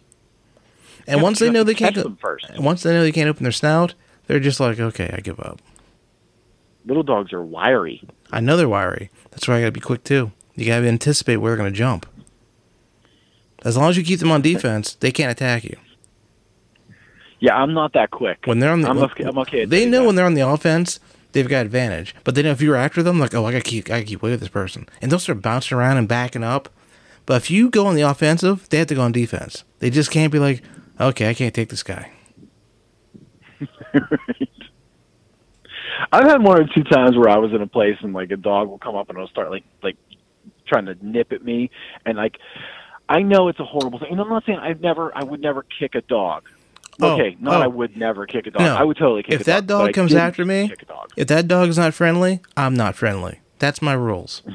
[1.06, 2.50] And once they know they can't, go- first.
[2.50, 3.94] and once they know they can't open their snout,
[4.26, 5.60] they're just like, okay, I give up.
[6.86, 8.02] Little dogs are wiry.
[8.30, 9.10] I know they're wiry.
[9.30, 10.32] That's why I gotta be quick too.
[10.54, 12.06] You gotta anticipate where they're gonna jump.
[13.64, 15.76] As long as you keep them on defense, they can't attack you.
[17.40, 18.38] Yeah, I'm not that quick.
[18.44, 19.24] When they're on the, I'm okay.
[19.24, 19.64] I'm okay.
[19.64, 20.06] they know that.
[20.06, 21.00] when they're on the offense,
[21.32, 22.14] they've got advantage.
[22.24, 24.30] But then if you're after them, like, oh, I gotta keep, I gotta keep away
[24.32, 26.68] with this person, and they'll start bouncing around and backing up.
[27.26, 29.64] But if you go on the offensive, they have to go on defense.
[29.80, 30.62] They just can't be like,
[31.00, 32.12] okay, I can't take this guy.
[36.12, 38.36] I've had one or two times where I was in a place and like a
[38.36, 39.96] dog will come up and it'll start like like
[40.66, 41.70] trying to nip at me
[42.04, 42.38] and like
[43.08, 44.08] I know it's a horrible thing.
[44.12, 46.48] And I'm not saying I've never I would never kick a dog.
[47.00, 47.62] Oh, Okay, not oh.
[47.62, 48.62] I would never kick a dog.
[48.62, 48.74] No.
[48.74, 49.86] I would totally kick If a that dog.
[49.86, 51.10] dog comes after me, kick a dog.
[51.16, 53.40] If that dog's not friendly, I'm not friendly.
[53.58, 54.42] That's my rules.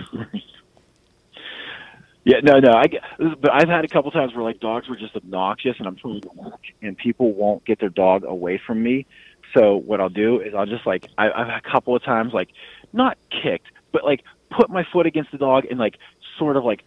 [2.23, 2.71] Yeah, no, no.
[2.73, 3.01] I get,
[3.41, 6.21] but I've had a couple times where like dogs were just obnoxious, and I'm trying
[6.21, 9.07] to work, and people won't get their dog away from me.
[9.53, 12.49] So what I'll do is I'll just like I, I've a couple of times like
[12.93, 15.97] not kicked, but like put my foot against the dog and like
[16.37, 16.83] sort of like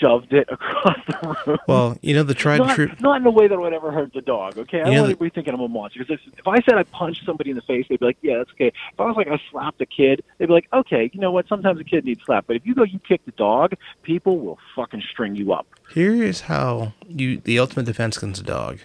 [0.00, 1.58] shoved it across the room.
[1.68, 2.90] Well, you know the tried and not, true.
[3.00, 4.58] not in a way that would ever hurt the dog.
[4.58, 6.00] Okay, I You don't know want the- anybody thinking I'm a monster.
[6.00, 8.38] Because if, if I said I punched somebody in the face, they'd be like, "Yeah,
[8.38, 11.20] that's okay." If I was like I slapped a kid, they'd be like, "Okay, you
[11.20, 11.46] know what?
[11.46, 14.58] Sometimes a kid needs slapped." But if you go, you kick the dog, people will
[14.74, 15.66] fucking string you up.
[15.94, 18.80] Here is how you the ultimate defense against a dog.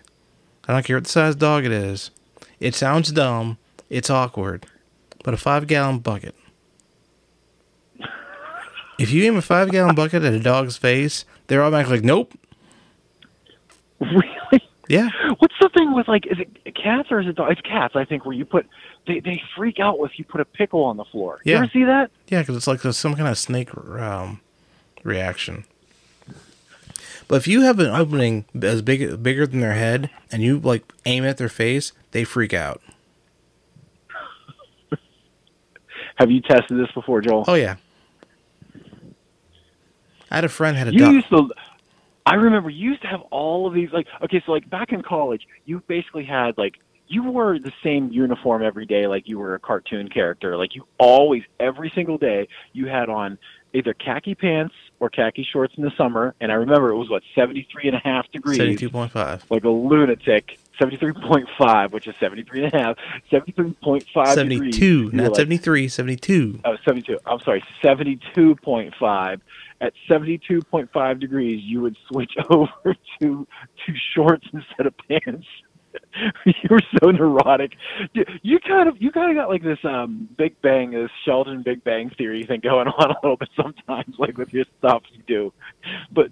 [0.67, 2.11] I don't care what the size dog it is.
[2.65, 3.59] It sounds dumb.
[3.91, 4.65] It's awkward.
[5.23, 6.33] But a five gallon bucket.
[8.97, 12.33] If you aim a five gallon bucket at a dog's face, they're automatically like, nope.
[13.99, 14.63] Really?
[14.87, 15.09] Yeah.
[15.37, 16.25] What's the thing with like?
[16.25, 17.51] Is it cats or is it dogs?
[17.51, 18.25] It's cats, I think.
[18.25, 18.65] Where you put
[19.05, 21.39] they they freak out if you put a pickle on the floor.
[21.43, 21.57] You Yeah.
[21.59, 22.09] ever see that?
[22.29, 24.41] Yeah, because it's like some kind of snake um,
[25.03, 25.65] reaction.
[27.27, 30.83] But if you have an opening as big bigger than their head and you like
[31.05, 32.81] aim at their face, they freak out.
[36.17, 37.45] Have you tested this before, Joel?
[37.47, 37.77] Oh yeah.
[40.31, 41.13] I had a friend had a you dog.
[41.13, 41.49] used to
[42.25, 45.01] i remember you used to have all of these like okay so like back in
[45.01, 46.73] college you basically had like
[47.07, 50.85] you wore the same uniform every day like you were a cartoon character like you
[50.97, 53.37] always every single day you had on
[53.73, 57.21] either khaki pants or khaki shorts in the summer and i remember it was what
[57.35, 59.43] 73 and a half degrees Seventy-two point five.
[59.49, 62.97] like a lunatic 73.5 which is 73 and a half
[63.31, 64.33] 73.5 degrees.
[64.33, 65.87] Seventy-two, You not like, seventy-three.
[65.87, 66.59] Seventy-two.
[66.65, 67.17] Oh, 72.
[67.25, 69.41] I'm sorry, 72.5.
[69.81, 73.47] At 72.5 degrees, you would switch over to
[73.85, 75.45] to shorts instead of pants.
[76.45, 77.73] you were so neurotic.
[78.13, 81.83] You- kind of you kind of got like this um Big Bang, this Sheldon Big
[81.83, 85.53] Bang theory thing going on a little bit sometimes, like with your stuff you do.
[86.11, 86.31] But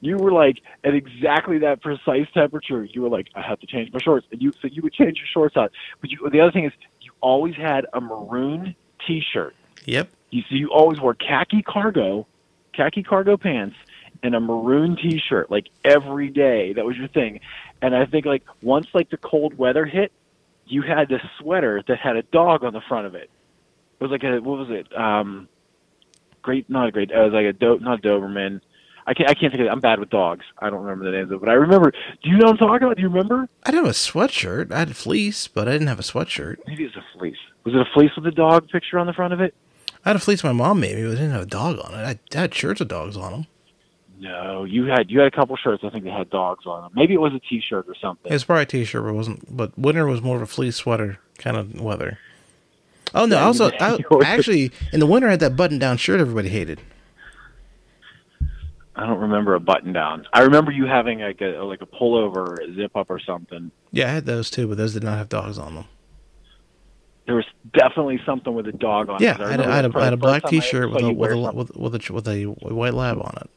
[0.00, 2.84] you were like at exactly that precise temperature.
[2.84, 5.18] You were like, I have to change my shorts, and you so you would change
[5.18, 5.72] your shorts out.
[6.00, 8.74] But you, the other thing is, you always had a maroon
[9.06, 9.54] T-shirt.
[9.86, 10.10] Yep.
[10.30, 12.26] You see, you always wore khaki cargo,
[12.74, 13.76] khaki cargo pants,
[14.22, 16.72] and a maroon T-shirt like every day.
[16.72, 17.40] That was your thing.
[17.80, 20.12] And I think like once like the cold weather hit,
[20.66, 23.30] you had this sweater that had a dog on the front of it.
[24.00, 24.96] It was like a what was it?
[24.96, 25.48] Um,
[26.42, 27.10] great, not a great.
[27.10, 28.60] It was like a do, not a Doberman.
[29.06, 29.30] I can't.
[29.30, 29.70] I can't think of it.
[29.70, 30.44] I'm bad with dogs.
[30.58, 31.90] I don't remember the names of it, but I remember.
[31.90, 32.96] Do you know what I'm talking about?
[32.96, 33.48] Do you remember?
[33.64, 34.70] I didn't have a sweatshirt.
[34.70, 36.58] I had a fleece, but I didn't have a sweatshirt.
[36.66, 37.38] Maybe it was a fleece.
[37.64, 39.54] Was it a fleece with a dog picture on the front of it?
[40.04, 41.94] I had a fleece my mom made me, but I didn't have a dog on
[41.98, 42.18] it.
[42.34, 43.46] I had shirts with dogs on them.
[44.20, 45.84] No, you had you had a couple shirts.
[45.84, 46.90] I think they had dogs on them.
[46.94, 48.30] Maybe it was a T-shirt or something.
[48.30, 49.56] It was probably a t-shirt, but it wasn't.
[49.56, 52.18] But winter was more of a fleece sweater kind of weather.
[53.14, 53.36] Oh no!
[53.36, 56.80] Yeah, also, I, actually, in the winter, I had that button-down shirt everybody hated.
[58.96, 60.26] I don't remember a button down.
[60.32, 63.70] I remember you having like a like a pullover, a zip up, or something.
[63.92, 65.84] Yeah, I had those too, but those did not have dogs on them.
[67.26, 69.22] There was definitely something with a dog on.
[69.22, 69.40] Yeah, it.
[69.40, 71.52] I had, a- I had a, I had a black T-shirt with a with a,
[71.52, 73.50] with, with a with a white lab on it.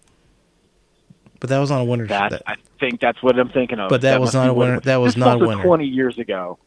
[1.41, 2.07] But that was on a winter.
[2.07, 3.89] That, that- I think that's what I'm thinking of.
[3.89, 5.63] But that was not a winter- that was not a winter.
[5.65, 6.57] 20 years ago.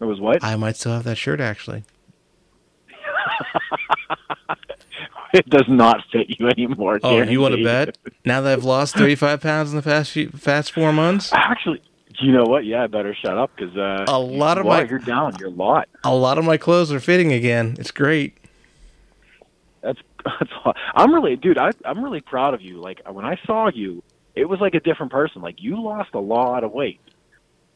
[0.00, 0.42] It was what?
[0.42, 1.84] I might still have that shirt actually.
[5.34, 7.00] it does not fit you anymore.
[7.02, 7.98] Oh, you want to bet?
[8.24, 11.82] Now that I've lost 35 pounds in the past few, past four months, Actually,
[12.18, 12.64] do you know what?
[12.64, 15.34] Yeah, I better shut up because uh, A lot of my- you're down.
[15.38, 15.88] You're a lot.
[16.04, 17.76] a lot of my clothes are fitting again.
[17.78, 18.36] It's great.
[19.82, 20.50] That's that's.
[20.94, 21.58] I'm really, dude.
[21.58, 22.78] I I'm really proud of you.
[22.80, 24.02] Like when I saw you,
[24.34, 25.42] it was like a different person.
[25.42, 27.00] Like you lost a lot of weight.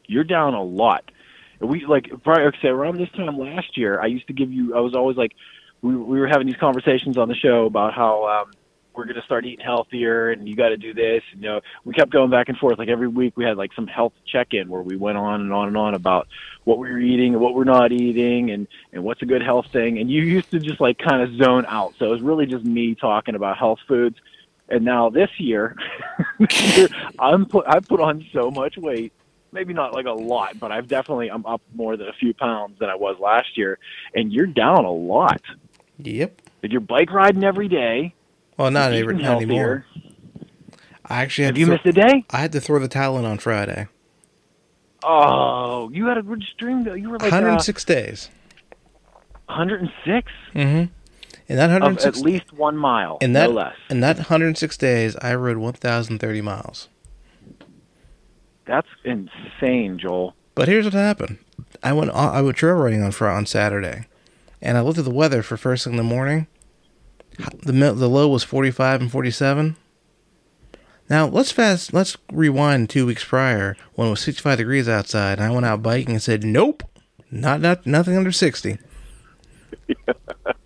[0.07, 1.11] You're down a lot.
[1.59, 3.99] We like prior say around this time last year.
[3.99, 4.75] I used to give you.
[4.75, 5.33] I was always like,
[5.81, 8.51] we we were having these conversations on the show about how um,
[8.93, 11.23] we're going to start eating healthier, and you got to do this.
[11.33, 12.77] You know, we kept going back and forth.
[12.77, 15.69] Like every week, we had like some health check-in where we went on and on
[15.69, 16.27] and on about
[16.65, 19.67] what we were eating and what we're not eating, and and what's a good health
[19.71, 19.97] thing.
[19.97, 21.93] And you used to just like kind of zone out.
[21.97, 24.17] So it was really just me talking about health foods.
[24.69, 25.75] And now this year,
[27.19, 29.13] I'm put I put on so much weight.
[29.51, 32.79] Maybe not like a lot, but I've definitely I'm up more than a few pounds
[32.79, 33.77] than I was last year.
[34.13, 35.41] And you're down a lot.
[35.99, 36.41] Yep.
[36.63, 38.13] And you're bike riding every day.
[38.57, 39.85] Well, not, eating not anymore.
[41.05, 42.25] I actually had Have to you throw- missed a day?
[42.31, 43.87] I had to throw the towel in on Friday.
[45.03, 46.83] Oh, you had a good stream.
[46.83, 46.93] though.
[46.95, 48.29] You were like uh, 106 days.
[49.47, 50.91] 106 Mm-hmm.
[51.47, 53.75] In that 106 at least one mile, in that no less.
[53.89, 56.89] in that 106 days, I rode 1,030 miles.
[58.65, 60.35] That's insane, Joel.
[60.55, 61.37] But here's what happened.
[61.83, 64.07] I went I went trail riding on on Saturday,
[64.61, 66.47] and I looked at the weather for first thing in the morning.
[67.63, 69.75] The the low was 45 and 47.
[71.09, 71.93] Now let's fast.
[71.93, 75.83] Let's rewind two weeks prior when it was 65 degrees outside, and I went out
[75.83, 76.81] biking and said, "Nope,
[77.29, 78.79] not not nothing under 60."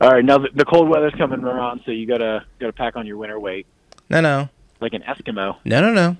[0.00, 3.06] All right, now the, the cold weather's coming around, so you gotta gotta pack on
[3.06, 3.66] your winter weight
[4.10, 4.48] No, no,
[4.80, 5.56] like an Eskimo.
[5.64, 6.16] no, no, no.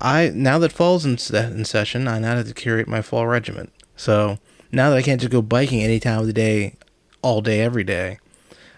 [0.00, 3.72] I now that fall's in, in session, I now have to curate my fall regiment.
[3.96, 4.38] So
[4.70, 6.74] now that I can't just go biking any time of the day,
[7.22, 8.18] all day, every day,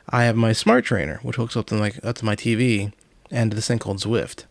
[0.09, 2.93] I have my smart trainer, which hooks up to my up to my TV
[3.31, 4.45] and to this thing called Zwift.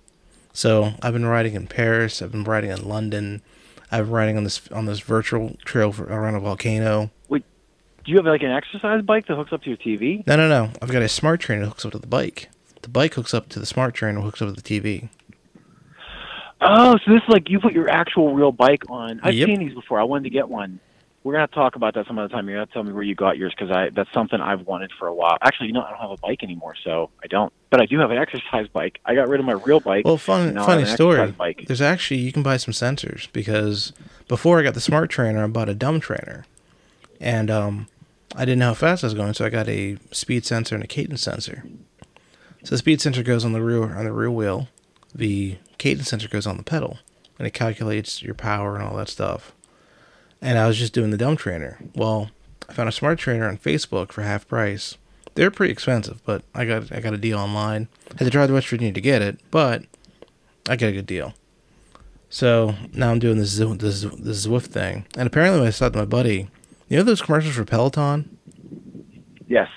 [0.54, 2.22] So I've been riding in Paris.
[2.22, 3.42] I've been riding in London.
[3.92, 7.12] I've been riding on this on this virtual trail for, around a volcano.
[8.08, 10.26] Do you have like an exercise bike that hooks up to your TV?
[10.26, 10.72] No, no, no.
[10.82, 12.48] I've got a smart trainer that hooks up to the bike.
[12.82, 15.10] The bike hooks up to the smart trainer, hooks up to the TV.
[16.62, 19.20] Oh, so this is like you put your actual real bike on.
[19.24, 19.48] I've Yep.
[19.48, 20.00] seen these before.
[20.00, 20.80] I wanted to get one.
[21.26, 22.48] We're gonna talk about that some other time.
[22.48, 24.66] You're gonna have to tell me where you got yours because I that's something I've
[24.66, 25.38] wanted for a while.
[25.42, 27.52] Actually, you know, I don't have a bike anymore, so I don't.
[27.72, 29.02] But I do have an exercise bike.
[29.06, 30.06] I got rid of my real bike.
[30.06, 31.30] Well, fun, funny story.
[31.32, 31.66] bike.
[31.68, 33.92] There's actually you can buy some sensors because
[34.30, 36.46] before I got the smart trainer, I bought a dumb trainer,
[37.20, 37.88] and um,
[38.36, 40.84] I didn't know how fast I was going, so I got a speed sensor and
[40.84, 41.64] a cadence sensor.
[42.64, 44.68] So the speed sensor goes on the rear on the rear wheel,
[45.14, 47.00] the cadence sensor goes on the pedal,
[47.38, 49.54] and it calculates your power and all that stuff.
[50.42, 51.80] And I was just doing the dumb trainer.
[51.96, 52.30] Well,
[52.70, 54.98] I found a smart trainer on Facebook for half price.
[55.36, 57.88] They're pretty expensive, but I got I got a deal online.
[58.18, 59.84] Had to drive to West Virginia to get it, but
[60.68, 61.34] I got a good deal.
[62.30, 65.98] So now I'm doing this this this Zwift thing, and apparently when I saw to
[65.98, 66.50] my buddy,
[66.88, 68.38] you know those commercials for Peloton.
[69.48, 69.70] Yes.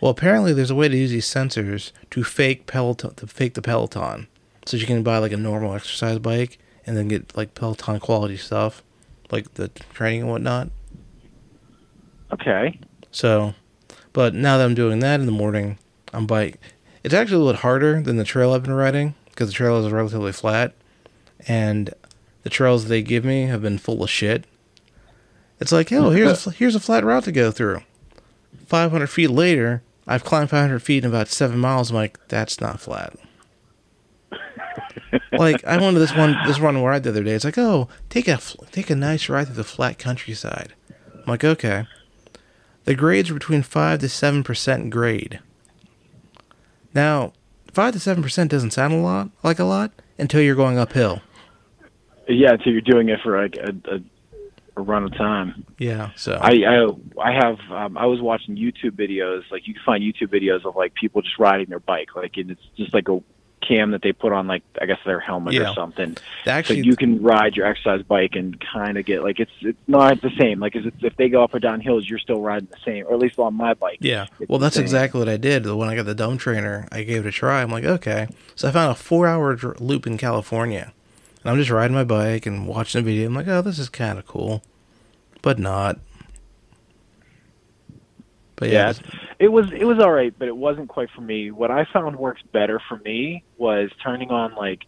[0.00, 3.62] Well, apparently there's a way to use these sensors to fake Peloton to fake the
[3.62, 4.28] Peloton,
[4.64, 8.36] so you can buy like a normal exercise bike and then get like Peloton quality
[8.36, 8.82] stuff,
[9.30, 10.70] like the training and whatnot.
[12.32, 12.78] Okay.
[13.10, 13.54] So,
[14.12, 15.78] but now that I'm doing that in the morning,
[16.12, 16.60] I'm bike.
[17.02, 19.92] It's actually a little harder than the trail I've been riding because the trail is
[19.92, 20.74] relatively flat,
[21.46, 21.92] and
[22.42, 24.44] the trails they give me have been full of shit.
[25.60, 27.82] It's like, oh, here's a here's a flat route to go through.
[28.66, 31.90] 500 feet later, I've climbed 500 feet in about seven miles.
[31.90, 33.14] I'm like, that's not flat.
[35.32, 37.32] like I went to this one this one ride the other day.
[37.32, 38.38] It's like, oh, take a
[38.70, 40.74] take a nice ride through the flat countryside.
[41.14, 41.86] I'm like, okay.
[42.84, 45.40] The grades are between five to seven percent grade.
[46.94, 47.32] Now,
[47.72, 51.20] five to seven percent doesn't sound a lot like a lot until you're going uphill.
[52.28, 54.00] Yeah, until you're doing it for like a, a,
[54.78, 55.64] a run of time.
[55.78, 56.10] Yeah.
[56.16, 56.86] So I I,
[57.22, 60.76] I have um, I was watching YouTube videos like you can find YouTube videos of
[60.76, 63.20] like people just riding their bike like and it's just like a
[63.60, 65.70] cam that they put on like I guess their helmet Yeah.
[65.72, 66.16] or something.
[66.46, 69.78] Actually, so you can ride your exercise bike and kind of get like it's it's
[69.88, 70.60] not the same.
[70.60, 73.14] Like it's, if they go up or down hills, you're still riding the same, or
[73.14, 73.98] at least on my bike.
[74.00, 74.26] Yeah.
[74.48, 75.66] Well, that's exactly what I did.
[75.66, 77.60] When I got the dome trainer, I gave it a try.
[77.62, 78.28] I'm like, okay.
[78.54, 80.92] So I found a four hour dr- loop in California.
[81.42, 83.26] And I'm just riding my bike and watching a video.
[83.26, 84.62] I'm like, oh, this is kind of cool.
[85.42, 85.98] But not.
[88.56, 88.92] But yeah.
[88.92, 91.50] Yeah, it was it was all right, but it wasn't quite for me.
[91.50, 94.80] What I found works better for me was turning on like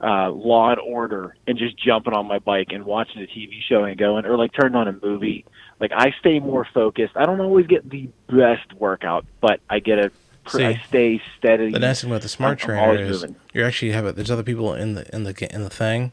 [0.00, 3.82] uh Law and Order and just jumping on my bike and watching a TV show
[3.82, 5.44] and going, or like turning on a movie.
[5.80, 7.16] Like I stay more focused.
[7.16, 10.12] I don't always get the best workout, but I get a
[10.48, 11.70] See, I stay steady.
[11.70, 14.16] the nice thing about the smart I'm trainer is you actually have it.
[14.16, 16.12] There's other people in the in the in the thing.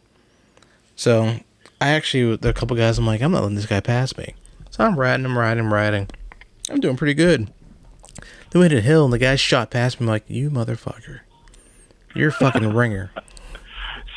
[0.95, 1.37] So
[1.81, 2.97] I actually there are a couple guys.
[2.97, 4.35] I'm like, I'm not letting this guy pass me.
[4.69, 6.09] So I'm riding, I'm riding, I'm riding.
[6.69, 7.51] I'm doing pretty good.
[8.49, 10.05] Then we hit a hill and the guy shot past me.
[10.05, 11.21] I'm like, you motherfucker,
[12.15, 13.11] you're a fucking ringer.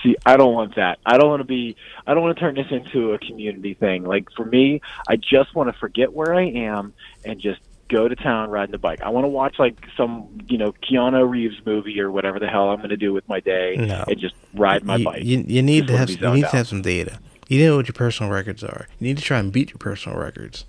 [0.03, 0.99] See, I don't want that.
[1.05, 1.77] I don't want to be.
[2.07, 4.05] I don't want to turn this into a community thing.
[4.05, 6.95] Like for me, I just want to forget where I am
[7.25, 9.01] and just go to town riding the bike.
[9.03, 12.69] I want to watch like some, you know, Keanu Reeves movie or whatever the hell
[12.71, 14.05] I'm going to do with my day No.
[14.09, 15.25] and just ride my you, bike.
[15.25, 17.21] You, you need Just to have you need to have some data.
[17.49, 18.89] You know what your personal records are.
[18.99, 20.65] You need to try and beat your personal records.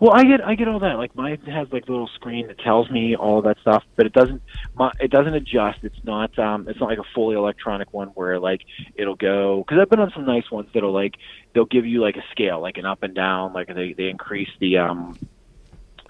[0.00, 0.94] Well, I get I get all that.
[0.96, 4.06] Like mine has like a little screen that tells me all of that stuff, but
[4.06, 4.42] it doesn't
[4.74, 5.80] my it doesn't adjust.
[5.82, 8.62] It's not um it's not like a fully electronic one where like
[8.94, 11.16] it'll go because I've been on some nice ones that'll like
[11.54, 14.50] they'll give you like a scale, like an up and down, like they they increase
[14.60, 15.16] the um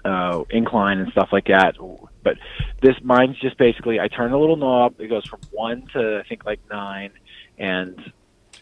[0.09, 1.75] uh incline and stuff like that.
[2.23, 2.37] But
[2.81, 4.99] this mine's just basically I turn a little knob.
[4.99, 7.11] It goes from one to I think like nine,
[7.57, 8.11] and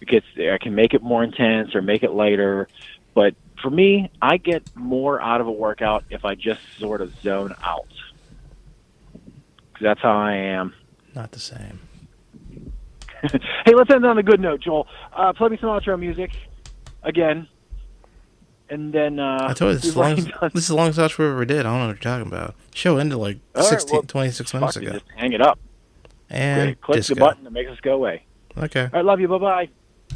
[0.01, 2.67] it gets I can make it more intense or make it lighter.
[3.13, 7.15] But for me, I get more out of a workout if I just sort of
[7.21, 7.87] zone out.
[9.81, 10.73] that's how I am.
[11.15, 11.79] Not the same.
[13.65, 14.87] hey, let's end on a good note, Joel.
[15.11, 16.31] Uh, play me some outro music
[17.03, 17.47] again,
[18.69, 21.19] and then uh, I told you this is, longest, already this is the longest outro
[21.19, 21.59] we ever did.
[21.59, 22.55] I don't know what you're talking about.
[22.73, 24.91] Show ended like All right, 16, well, 26 minutes ago.
[24.93, 25.59] just hang it up.
[26.29, 27.15] And Click disco.
[27.15, 28.25] the button that makes us go away.
[28.57, 28.83] Okay.
[28.83, 29.27] All right, love you.
[29.27, 29.69] Bye bye.